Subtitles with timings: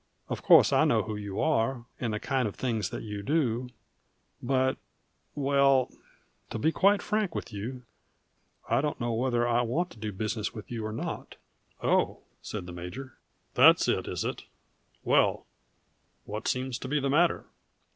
[0.29, 3.69] "Of course I know who you are, and the kind of things you do;
[4.41, 4.79] but
[5.35, 5.91] well,
[6.49, 7.83] to be quite frank with you,
[8.67, 11.35] I don't know whether I want to do business with you or not."
[11.83, 13.19] "Oh!" said the major.
[13.53, 14.45] "That's it, is it?
[15.03, 15.45] Well
[16.25, 17.45] what seems to be the matter?"